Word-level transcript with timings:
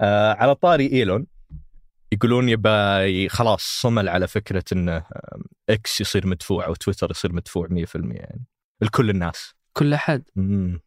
آه 0.00 0.32
على 0.32 0.54
طاري 0.54 0.86
إيلون 0.92 1.26
يقولون 2.12 2.48
يبى 2.48 3.28
خلاص 3.28 3.62
صمل 3.62 4.08
على 4.08 4.28
فكرة 4.28 4.64
إنه 4.72 5.04
إكس 5.70 6.00
يصير 6.00 6.26
مدفوع 6.26 6.66
أو 6.66 6.74
تويتر 6.74 7.10
يصير 7.10 7.32
مدفوع 7.32 7.66
100% 7.68 7.70
يعني. 7.94 8.44
لكل 8.80 9.10
الناس. 9.10 9.54
كل 9.72 9.94
أحد. 9.94 10.22
مم. 10.36 10.80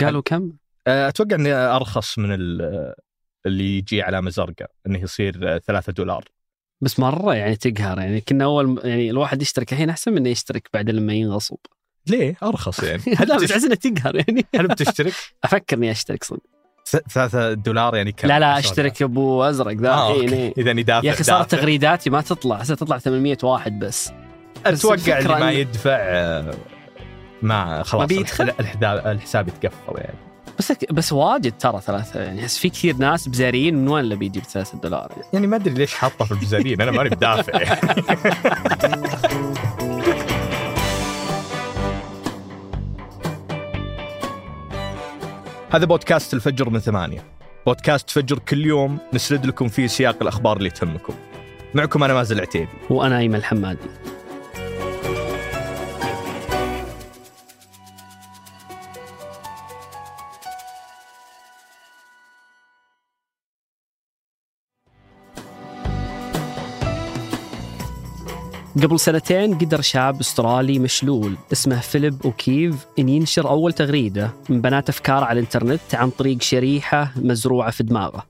قالوا 0.00 0.22
كم؟ 0.22 0.52
آه، 0.86 1.08
أتوقع 1.08 1.36
إنه 1.36 1.76
أرخص 1.76 2.18
من 2.18 2.32
ال- 2.34 2.94
اللي 3.46 3.78
يجي 3.78 4.02
علامه 4.02 4.30
زرقاء 4.30 4.70
إنه 4.86 4.98
يصير 4.98 5.58
3 5.58 5.92
دولار. 5.92 6.24
بس 6.80 6.98
مرة 7.00 7.34
يعني 7.34 7.56
تقهر 7.56 7.98
يعني. 7.98 8.20
كنا 8.20 8.44
أول 8.44 8.80
يعني 8.84 9.10
الواحد 9.10 9.42
يشترك 9.42 9.72
الحين 9.72 9.90
أحسن 9.90 10.10
من 10.12 10.18
إنه 10.18 10.28
يشترك 10.28 10.68
بعد 10.74 10.90
لما 10.90 11.12
ينغصب. 11.12 11.56
ليه؟ 12.06 12.36
أرخص 12.42 12.82
يعني. 12.82 13.02
هل 13.18 13.32
إنه 13.32 13.74
تقهر 13.74 14.16
يعني. 14.16 14.44
هل 14.54 14.68
بتشترك؟ 14.68 15.12
أفكر 15.44 15.76
إني 15.76 15.90
أشترك 15.90 16.24
صدق. 16.24 16.55
3 16.86 17.52
دولار 17.52 17.96
يعني 17.96 18.12
كم 18.12 18.28
لا 18.28 18.38
لا 18.38 18.58
أشترك 18.58 19.02
ابو 19.02 19.42
أزرق 19.42 19.76
ذا 19.76 19.90
آه، 19.90 20.14
إيه،. 20.14 20.32
إيه. 20.32 20.54
إذا 20.58 20.72
دافع 20.72 21.06
يا 21.06 21.12
أخي 21.12 21.22
صارت. 21.22 21.50
تغريداتي 21.50 22.10
ما 22.10 22.20
تطلع 22.20 22.62
تطلع 22.62 22.98
800 22.98 23.38
واحد 23.42 23.78
بس 23.78 24.12
أتوقع 24.66 25.18
اللي 25.18 25.28
ما 25.28 25.52
يدفع 25.52 25.96
آه، 25.96 26.54
ما 27.42 27.82
خلاص 27.82 28.00
ما 28.00 28.06
بيدخل؟ 28.06 28.52
الحساب 28.82 29.48
يتقفل 29.48 29.96
يعني 29.96 30.18
بس 30.58 30.72
بس 30.90 31.12
واجد 31.12 31.52
ترى 31.58 31.80
ثلاثة 31.80 32.20
يعني 32.20 32.40
أحس 32.40 32.58
في 32.58 32.68
كثير 32.68 32.96
ناس 32.96 33.28
بزاريين 33.28 33.74
من 33.74 33.88
وين 33.88 34.04
اللي 34.04 34.16
بيجيب 34.16 34.42
ثلاثة 34.42 34.78
دولار 34.78 35.08
يعني. 35.10 35.24
يعني 35.32 35.46
ما 35.46 35.56
أدري 35.56 35.74
ليش 35.74 35.94
حاطه 35.94 36.24
في 36.24 36.32
البزارين 36.32 36.80
أنا 36.80 36.90
ماني 36.90 37.08
بدافع 37.08 37.62
يعني. 37.62 37.80
هذا 45.70 45.84
بودكاست 45.84 46.34
الفجر 46.34 46.70
من 46.70 46.78
ثمانية. 46.78 47.24
بودكاست 47.66 48.10
فجر 48.10 48.38
كل 48.38 48.66
يوم 48.66 48.98
نسرد 49.12 49.46
لكم 49.46 49.68
فيه 49.68 49.86
سياق 49.86 50.16
الأخبار 50.22 50.56
اللي 50.56 50.70
تهمكم. 50.70 51.14
معكم 51.74 52.04
أنا 52.04 52.14
مازل 52.14 52.40
عتيبي 52.40 52.68
وأنا 52.90 53.18
أيمن 53.18 53.34
الحمادي. 53.34 53.88
قبل 68.82 69.00
سنتين 69.00 69.58
قدر 69.58 69.80
شاب 69.80 70.20
أسترالي 70.20 70.78
مشلول 70.78 71.36
اسمه 71.52 71.80
فيليب 71.80 72.22
أوكيف 72.24 72.86
إن 72.98 73.08
ينشر 73.08 73.50
أول 73.50 73.72
تغريدة 73.72 74.34
من 74.48 74.60
بنات 74.60 74.88
أفكار 74.88 75.24
على 75.24 75.40
الإنترنت 75.40 75.94
عن 75.94 76.10
طريق 76.10 76.42
شريحة 76.42 77.12
مزروعة 77.16 77.70
في 77.70 77.82
دماغه. 77.82 78.26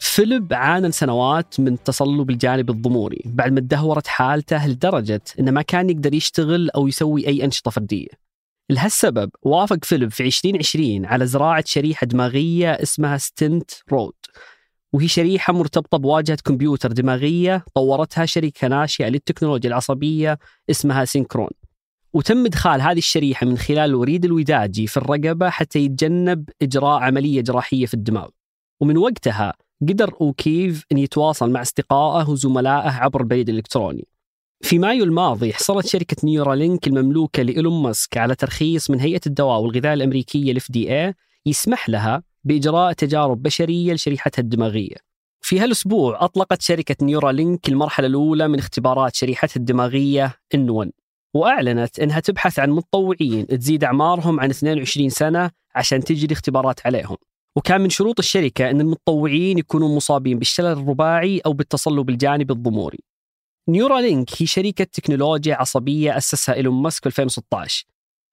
فيليب 0.00 0.52
عانى 0.52 0.92
سنوات 0.92 1.60
من 1.60 1.82
تصلب 1.82 2.30
الجانبي 2.30 2.70
الضموري 2.70 3.22
بعد 3.24 3.52
ما 3.52 3.60
تدهورت 3.60 4.06
حالته 4.06 4.66
لدرجة 4.66 5.22
إنه 5.40 5.50
ما 5.50 5.62
كان 5.62 5.90
يقدر 5.90 6.14
يشتغل 6.14 6.70
أو 6.70 6.88
يسوي 6.88 7.26
أي 7.26 7.44
أنشطة 7.44 7.70
فردية. 7.70 8.08
لهالسبب 8.70 9.30
وافق 9.42 9.84
فيليب 9.84 10.10
في 10.10 10.22
2020 10.26 11.06
على 11.06 11.26
زراعة 11.26 11.64
شريحة 11.66 12.06
دماغية 12.06 12.72
اسمها 12.72 13.16
Stentrode 13.16 14.14
وهي 14.94 15.08
شريحة 15.08 15.52
مرتبطة 15.52 15.98
بواجهة 15.98 16.38
كمبيوتر 16.44 16.92
دماغية 16.92 17.64
طورتها 17.74 18.26
شركة 18.26 18.68
ناشئة 18.68 19.08
للتكنولوجيا 19.08 19.68
العصبية 19.68 20.38
اسمها 20.70 21.04
Synchron. 21.04 21.50
وتم 22.12 22.44
إدخال 22.46 22.80
هذه 22.80 22.98
الشريحة 22.98 23.46
من 23.46 23.58
خلال 23.58 23.90
الوريد 23.90 24.24
الوداجي 24.24 24.86
في 24.86 24.96
الرقبة 24.96 25.50
حتى 25.50 25.78
يتجنب 25.78 26.48
إجراء 26.62 27.00
عملية 27.02 27.40
جراحية 27.40 27.86
في 27.86 27.94
الدماغ. 27.94 28.28
ومن 28.80 28.96
وقتها 28.96 29.54
قدر 29.82 30.14
أوكيف 30.20 30.84
أن 30.92 30.98
يتواصل 30.98 31.50
مع 31.50 31.62
أصدقائه 31.62 32.30
وزملائه 32.30 32.90
عبر 32.90 33.20
البريد 33.20 33.48
الإلكتروني. 33.48 34.06
في 34.60 34.78
مايو 34.78 35.04
الماضي 35.04 35.52
حصلت 35.52 35.86
شركة 35.86 36.16
Neuralink 36.24 36.86
المملوكة 36.86 37.42
لإيلون 37.42 37.82
ماسك 37.82 38.16
على 38.16 38.34
ترخيص 38.34 38.90
من 38.90 39.00
هيئة 39.00 39.20
الدواء 39.26 39.60
والغذاء 39.60 39.94
الأمريكية 39.94 40.52
ال 40.52 40.72
FDA 40.72 41.14
يسمح 41.46 41.88
لها 41.88 42.22
بإجراء 42.44 42.92
تجارب 42.92 43.42
بشرية 43.42 43.92
لشريحتها 43.92 44.42
الدماغية. 44.42 44.96
في 45.44 45.60
هالأسبوع 45.60 46.24
أطلقت 46.24 46.62
شركة 46.62 46.96
Neuralink 47.02 47.68
المرحلة 47.68 48.06
الأولى 48.06 48.48
من 48.48 48.58
اختبارات 48.58 49.14
شريحتها 49.14 49.56
الدماغية 49.56 50.34
N1 50.56 50.88
وأعلنت 51.34 52.00
أنها 52.00 52.20
تبحث 52.20 52.58
عن 52.58 52.70
متطوعين 52.70 53.46
تزيد 53.46 53.84
أعمارهم 53.84 54.40
عن 54.40 54.50
22 54.50 55.08
سنة 55.08 55.50
عشان 55.74 56.04
تجري 56.04 56.32
اختبارات 56.32 56.86
عليهم. 56.86 57.16
وكان 57.56 57.80
من 57.80 57.90
شروط 57.90 58.18
الشركة 58.18 58.70
أن 58.70 58.80
المتطوعين 58.80 59.58
يكونوا 59.58 59.96
مصابين 59.96 60.38
بالشلل 60.38 60.66
الرباعي 60.66 61.38
أو 61.46 61.52
بالتصلب 61.52 62.10
الجانبي 62.10 62.52
الضموري. 62.52 62.98
نيورالينك 63.68 64.42
هي 64.42 64.46
شركة 64.46 64.84
تكنولوجيا 64.84 65.54
عصبية 65.54 66.16
أسسها 66.16 66.54
إيلون 66.54 66.82
ماسك 66.82 67.02
في 67.02 67.08
2016 67.08 67.86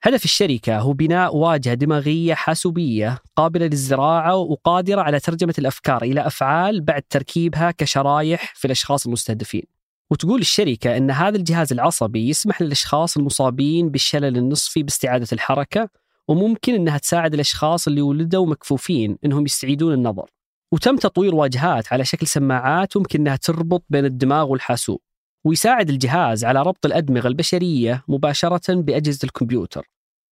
هدف 0.03 0.25
الشركة 0.25 0.79
هو 0.79 0.93
بناء 0.93 1.35
واجهة 1.35 1.73
دماغية 1.73 2.33
حاسوبية 2.33 3.17
قابلة 3.35 3.65
للزراعة 3.65 4.35
وقادرة 4.35 5.01
على 5.01 5.19
ترجمة 5.19 5.53
الأفكار 5.59 6.03
إلى 6.03 6.27
أفعال 6.27 6.81
بعد 6.81 7.01
تركيبها 7.09 7.71
كشرايح 7.71 8.53
في 8.55 8.65
الأشخاص 8.65 9.05
المستهدفين. 9.05 9.63
وتقول 10.11 10.41
الشركة 10.41 10.97
أن 10.97 11.11
هذا 11.11 11.37
الجهاز 11.37 11.73
العصبي 11.73 12.29
يسمح 12.29 12.61
للأشخاص 12.61 13.17
المصابين 13.17 13.89
بالشلل 13.89 14.37
النصفي 14.37 14.83
باستعادة 14.83 15.27
الحركة 15.33 15.89
وممكن 16.27 16.73
أنها 16.75 16.97
تساعد 16.97 17.33
الأشخاص 17.33 17.87
اللي 17.87 18.01
ولدوا 18.01 18.45
مكفوفين 18.45 19.17
أنهم 19.25 19.45
يستعيدون 19.45 19.93
النظر. 19.93 20.29
وتم 20.71 20.95
تطوير 20.97 21.35
واجهات 21.35 21.93
على 21.93 22.05
شكل 22.05 22.27
سماعات 22.27 22.97
ممكن 22.97 23.19
أنها 23.19 23.35
تربط 23.35 23.83
بين 23.89 24.05
الدماغ 24.05 24.47
والحاسوب. 24.47 25.01
ويساعد 25.43 25.89
الجهاز 25.89 26.45
على 26.45 26.61
ربط 26.61 26.85
الأدمغة 26.85 27.27
البشرية 27.27 28.03
مباشرة 28.07 28.73
بأجهزة 28.73 29.19
الكمبيوتر 29.23 29.89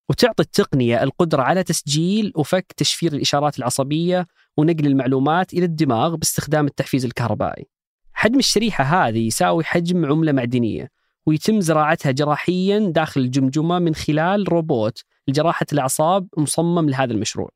وتعطي 0.09 0.43
التقنية 0.43 1.03
القدرة 1.03 1.43
على 1.43 1.63
تسجيل 1.63 2.33
وفك 2.37 2.73
تشفير 2.77 3.13
الإشارات 3.13 3.59
العصبية 3.59 4.27
ونقل 4.57 4.87
المعلومات 4.87 5.53
إلى 5.53 5.65
الدماغ 5.65 6.17
باستخدام 6.17 6.67
التحفيز 6.67 7.05
الكهربائي. 7.05 7.67
حجم 8.13 8.39
الشريحة 8.39 8.85
هذه 8.85 9.27
يساوي 9.27 9.65
حجم 9.65 10.07
عملة 10.07 10.33
معدنية 10.33 10.91
ويتم 11.27 11.61
زراعتها 11.61 12.13
جراحيا 12.13 12.79
داخل 12.79 13.21
الجمجمة 13.21 13.79
من 13.79 13.95
خلال 13.95 14.53
روبوت 14.53 15.05
لجراحة 15.29 15.67
الأعصاب 15.73 16.29
مصمم 16.37 16.91
لهذا 16.91 17.13
المشروع. 17.13 17.51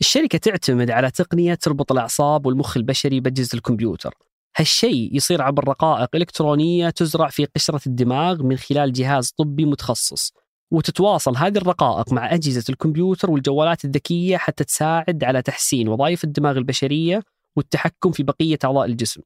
الشركة 0.00 0.38
تعتمد 0.38 0.90
على 0.90 1.10
تقنية 1.10 1.54
تربط 1.54 1.92
الأعصاب 1.92 2.46
والمخ 2.46 2.76
البشري 2.76 3.20
بأجهزة 3.20 3.56
الكمبيوتر 3.56 4.14
هالشيء 4.56 5.16
يصير 5.16 5.42
عبر 5.42 5.68
رقائق 5.68 6.08
إلكترونية 6.14 6.90
تزرع 6.90 7.28
في 7.28 7.44
قشرة 7.44 7.80
الدماغ 7.86 8.42
من 8.42 8.56
خلال 8.56 8.92
جهاز 8.92 9.30
طبي 9.30 9.64
متخصص. 9.64 10.32
وتتواصل 10.70 11.36
هذه 11.36 11.58
الرقائق 11.58 12.12
مع 12.12 12.34
أجهزة 12.34 12.64
الكمبيوتر 12.68 13.30
والجوالات 13.30 13.84
الذكية 13.84 14.36
حتى 14.36 14.64
تساعد 14.64 15.24
على 15.24 15.42
تحسين 15.42 15.88
وظائف 15.88 16.24
الدماغ 16.24 16.56
البشرية 16.56 17.22
والتحكم 17.56 18.12
في 18.12 18.22
بقية 18.22 18.58
أعضاء 18.64 18.86
الجسم. 18.86 19.20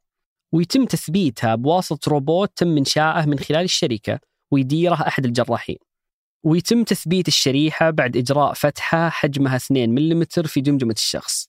ويتم 0.53 0.84
تثبيتها 0.84 1.55
بواسطة 1.55 2.10
روبوت 2.10 2.50
تم 2.56 2.77
إنشائه 2.77 3.27
من 3.27 3.39
خلال 3.39 3.65
الشركة 3.65 4.21
ويديره 4.50 4.95
أحد 4.95 5.25
الجراحين. 5.25 5.77
ويتم 6.45 6.84
تثبيت 6.84 7.28
الشريحة 7.28 7.91
بعد 7.91 8.16
إجراء 8.16 8.53
فتحة 8.53 9.09
حجمها 9.09 9.56
2 9.56 9.91
ملم 9.91 10.25
في 10.25 10.60
جمجمة 10.60 10.95
الشخص. 10.97 11.47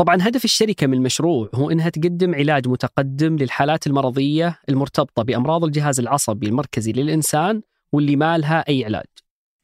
طبعا 0.00 0.16
هدف 0.20 0.44
الشركة 0.44 0.86
من 0.86 0.94
المشروع 0.94 1.50
هو 1.54 1.70
أنها 1.70 1.88
تقدم 1.88 2.34
علاج 2.34 2.68
متقدم 2.68 3.36
للحالات 3.36 3.86
المرضية 3.86 4.58
المرتبطة 4.68 5.22
بأمراض 5.22 5.64
الجهاز 5.64 6.00
العصبي 6.00 6.46
المركزي 6.46 6.92
للإنسان 6.92 7.62
واللي 7.92 8.16
ما 8.16 8.38
لها 8.38 8.64
أي 8.68 8.84
علاج. 8.84 9.06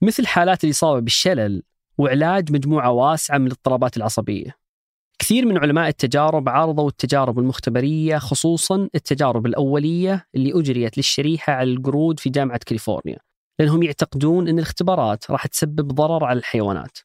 مثل 0.03 0.27
حالات 0.27 0.65
الإصابة 0.65 1.01
بالشلل 1.01 1.63
وعلاج 1.99 2.53
مجموعة 2.53 2.91
واسعة 2.91 3.39
من 3.39 3.47
الاضطرابات 3.47 3.97
العصبية. 3.97 4.57
كثير 5.19 5.47
من 5.47 5.59
علماء 5.59 5.89
التجارب 5.89 6.49
عارضوا 6.49 6.89
التجارب 6.89 7.39
المختبرية 7.39 8.19
خصوصا 8.19 8.89
التجارب 8.95 9.47
الأولية 9.47 10.27
اللي 10.35 10.53
أجريت 10.55 10.99
للشريحة 10.99 11.53
على 11.53 11.71
القرود 11.73 12.21
في 12.21 12.31
جامعة 12.31 12.61
كاليفورنيا 12.67 13.19
لأنهم 13.59 13.83
يعتقدون 13.83 14.49
أن 14.49 14.59
الاختبارات 14.59 15.31
راح 15.31 15.47
تسبب 15.47 15.89
ضرر 15.89 16.25
على 16.25 16.39
الحيوانات. 16.39 16.99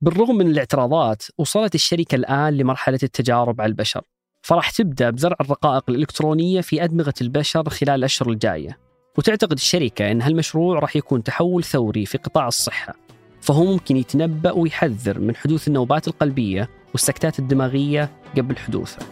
بالرغم 0.00 0.36
من 0.36 0.46
الاعتراضات 0.46 1.22
وصلت 1.38 1.74
الشركة 1.74 2.14
الآن 2.14 2.56
لمرحلة 2.56 2.98
التجارب 3.02 3.60
على 3.60 3.70
البشر. 3.70 4.02
فراح 4.42 4.70
تبدأ 4.70 5.10
بزرع 5.10 5.36
الرقائق 5.40 5.84
الإلكترونية 5.88 6.60
في 6.60 6.84
أدمغة 6.84 7.14
البشر 7.20 7.68
خلال 7.68 7.94
الأشهر 7.94 8.30
الجاية. 8.30 8.78
وتعتقد 9.18 9.52
الشركة 9.52 10.10
أن 10.10 10.22
هالمشروع 10.22 10.78
راح 10.78 10.96
يكون 10.96 11.22
تحول 11.22 11.64
ثوري 11.64 12.06
في 12.06 12.18
قطاع 12.18 12.48
الصحة. 12.48 12.94
فهو 13.40 13.64
ممكن 13.64 13.96
يتنبأ 13.96 14.52
ويحذر 14.52 15.18
من 15.18 15.36
حدوث 15.36 15.68
النوبات 15.68 16.08
القلبية 16.08 16.70
والسكتات 16.92 17.38
الدماغية 17.38 18.10
قبل 18.36 18.56
حدوثها 18.56 19.06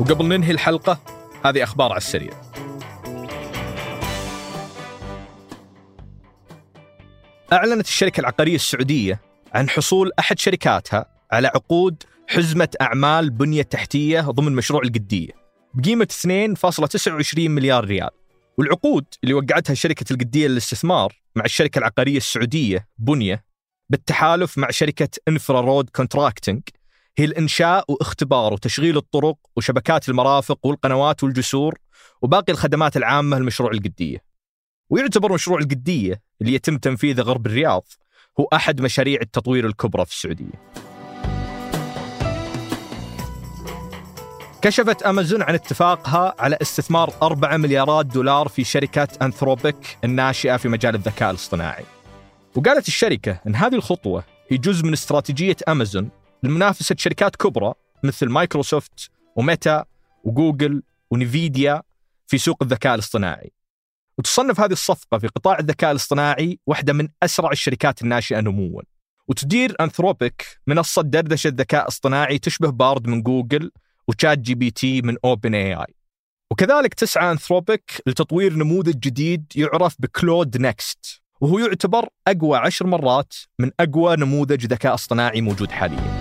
وقبل 0.00 0.28
ننهي 0.28 0.50
الحلقة 0.50 0.98
هذه 1.44 1.62
أخبار 1.62 1.90
على 1.90 1.98
السريع. 1.98 2.47
أعلنت 7.52 7.86
الشركة 7.86 8.20
العقارية 8.20 8.54
السعودية 8.54 9.20
عن 9.54 9.68
حصول 9.68 10.10
أحد 10.18 10.38
شركاتها 10.38 11.06
على 11.32 11.48
عقود 11.48 12.02
حزمة 12.28 12.68
أعمال 12.80 13.30
بنية 13.30 13.62
تحتية 13.62 14.20
ضمن 14.20 14.52
مشروع 14.52 14.82
القدية 14.82 15.30
بقيمة 15.74 16.08
2.29 16.12 17.38
مليار 17.38 17.84
ريال. 17.84 18.10
والعقود 18.58 19.04
اللي 19.24 19.34
وقعتها 19.34 19.74
شركة 19.74 20.12
القدية 20.12 20.48
للاستثمار 20.48 21.20
مع 21.36 21.44
الشركة 21.44 21.78
العقارية 21.78 22.16
السعودية 22.16 22.88
بنية 22.98 23.44
بالتحالف 23.90 24.58
مع 24.58 24.70
شركة 24.70 25.08
Infra 25.28 25.60
Road 25.60 25.90
Contracting 25.90 26.62
هي 27.18 27.24
الإنشاء 27.24 27.84
واختبار 27.88 28.52
وتشغيل 28.52 28.96
الطرق 28.96 29.36
وشبكات 29.56 30.08
المرافق 30.08 30.66
والقنوات 30.66 31.24
والجسور 31.24 31.78
وباقي 32.22 32.52
الخدمات 32.52 32.96
العامة 32.96 33.38
لمشروع 33.38 33.70
القدية. 33.70 34.27
ويعتبر 34.90 35.32
مشروع 35.32 35.58
القدية 35.58 36.22
اللي 36.40 36.54
يتم 36.54 36.78
تنفيذه 36.78 37.20
غرب 37.20 37.46
الرياض 37.46 37.84
هو 38.40 38.44
أحد 38.52 38.80
مشاريع 38.80 39.20
التطوير 39.20 39.66
الكبرى 39.66 40.04
في 40.04 40.12
السعودية. 40.12 40.68
كشفت 44.62 45.02
أمازون 45.02 45.42
عن 45.42 45.54
اتفاقها 45.54 46.34
على 46.38 46.58
استثمار 46.62 47.12
4 47.22 47.56
مليارات 47.56 48.06
دولار 48.06 48.48
في 48.48 48.64
شركة 48.64 49.08
Anthropic 49.22 49.98
الناشئة 50.04 50.56
في 50.56 50.68
مجال 50.68 50.94
الذكاء 50.94 51.30
الاصطناعي. 51.30 51.84
وقالت 52.56 52.88
الشركة 52.88 53.40
أن 53.46 53.54
هذه 53.54 53.74
الخطوة 53.74 54.24
هي 54.48 54.56
جزء 54.56 54.86
من 54.86 54.92
استراتيجية 54.92 55.56
أمازون 55.68 56.10
لمنافسة 56.42 56.94
شركات 56.98 57.36
كبرى 57.36 57.74
مثل 58.04 58.28
مايكروسوفت 58.28 59.10
وميتا 59.36 59.84
وجوجل 60.24 60.82
ونفيديا 61.10 61.82
في 62.26 62.38
سوق 62.38 62.62
الذكاء 62.62 62.94
الاصطناعي. 62.94 63.57
وتصنف 64.18 64.60
هذه 64.60 64.72
الصفقة 64.72 65.18
في 65.18 65.26
قطاع 65.26 65.58
الذكاء 65.58 65.90
الاصطناعي 65.90 66.58
واحدة 66.66 66.92
من 66.92 67.08
أسرع 67.22 67.50
الشركات 67.50 68.02
الناشئة 68.02 68.40
نمواً. 68.40 68.82
وتدير 69.28 69.76
Anthropic 69.80 70.46
منصة 70.66 71.02
دردشة 71.02 71.52
ذكاء 71.54 71.88
اصطناعي 71.88 72.38
تشبه 72.38 72.70
Bard 72.70 73.06
من 73.06 73.22
جوجل 73.22 73.70
و 74.08 74.38
ChatGPT 74.38 75.02
من 75.02 75.16
OpenAI 75.24 75.94
وكذلك 76.50 76.94
تسعى 76.94 77.30
Anthropic 77.30 78.02
لتطوير 78.06 78.54
نموذج 78.54 78.98
جديد 78.98 79.52
يعرف 79.56 79.96
ب 79.98 80.06
Claude 80.06 80.56
Next 80.60 81.22
وهو 81.40 81.58
يعتبر 81.58 82.08
أقوى 82.28 82.58
عشر 82.58 82.86
مرات 82.86 83.34
من 83.58 83.70
أقوى 83.80 84.16
نموذج 84.16 84.66
ذكاء 84.66 84.94
اصطناعي 84.94 85.40
موجود 85.40 85.70
حاليا. 85.70 86.17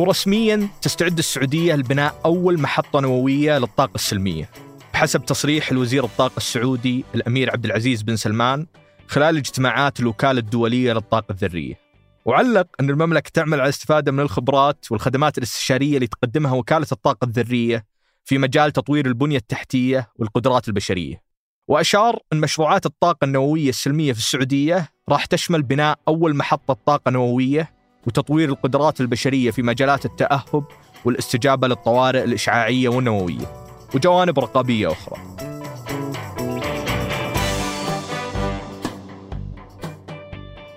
ورسميا 0.00 0.68
تستعد 0.82 1.18
السعودية 1.18 1.74
لبناء 1.74 2.20
أول 2.24 2.60
محطة 2.60 3.00
نووية 3.00 3.58
للطاقة 3.58 3.94
السلمية. 3.94 4.50
بحسب 4.94 5.24
تصريح 5.24 5.70
الوزير 5.70 6.04
الطاقة 6.04 6.36
السعودي 6.36 7.04
الأمير 7.14 7.50
عبد 7.50 7.64
العزيز 7.64 8.02
بن 8.02 8.16
سلمان 8.16 8.66
خلال 9.08 9.36
اجتماعات 9.36 10.00
الوكالة 10.00 10.38
الدولية 10.38 10.92
للطاقة 10.92 11.32
الذرية. 11.32 11.74
وعلق 12.24 12.66
أن 12.80 12.90
المملكة 12.90 13.30
تعمل 13.34 13.54
على 13.54 13.62
الاستفادة 13.62 14.12
من 14.12 14.20
الخبرات 14.20 14.86
والخدمات 14.90 15.38
الاستشارية 15.38 15.94
اللي 15.94 16.06
تقدمها 16.06 16.52
وكالة 16.52 16.86
الطاقة 16.92 17.24
الذرية 17.24 17.84
في 18.24 18.38
مجال 18.38 18.72
تطوير 18.72 19.06
البنية 19.06 19.36
التحتية 19.36 20.08
والقدرات 20.16 20.68
البشرية. 20.68 21.22
وأشار 21.68 22.18
أن 22.32 22.40
مشروعات 22.40 22.86
الطاقة 22.86 23.24
النووية 23.24 23.68
السلمية 23.68 24.12
في 24.12 24.18
السعودية 24.18 24.88
راح 25.08 25.24
تشمل 25.24 25.62
بناء 25.62 25.98
أول 26.08 26.36
محطة 26.36 26.76
طاقة 26.86 27.10
نووية 27.10 27.79
وتطوير 28.06 28.48
القدرات 28.48 29.00
البشرية 29.00 29.50
في 29.50 29.62
مجالات 29.62 30.04
التأهب 30.04 30.64
والاستجابة 31.04 31.68
للطوارئ 31.68 32.24
الإشعاعية 32.24 32.88
والنووية 32.88 33.46
وجوانب 33.94 34.38
رقابية 34.38 34.92
أخرى. 34.92 35.18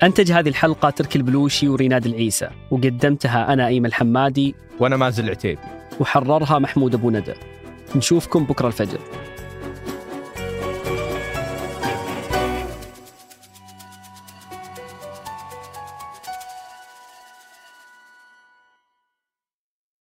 أنتج 0.03 0.31
هذه 0.31 0.49
الحلقة 0.49 0.89
تركي 0.89 1.17
البلوشي 1.17 1.67
وريناد 1.67 2.05
العيسى 2.05 2.49
وقدمتها 2.71 3.53
أنا 3.53 3.67
أيمن 3.67 3.85
الحمادي 3.85 4.55
وأنا 4.79 4.97
مازل 4.97 5.23
العتيبي. 5.23 5.61
وحررها 5.99 6.59
محمود 6.59 6.93
أبو 6.93 7.09
ندى. 7.09 7.33
نشوفكم 7.95 8.43
بكرة 8.43 8.67
الفجر. 8.67 8.99